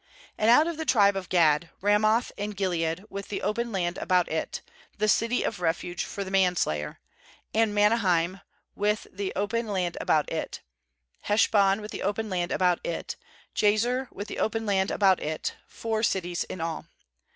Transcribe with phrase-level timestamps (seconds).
[0.39, 4.27] ]3*And out of the tribe of Gad, Ramoth in Gilead with the open land about
[4.29, 4.61] it,
[4.97, 6.97] the city of refuge for the manslayer,
[7.53, 8.41] and Mahanaim
[8.73, 10.61] with the open land about it;
[11.27, 13.15] 39Heshbon with the open land about it,
[13.53, 16.87] Jazer with the open land about it; four cities in aft.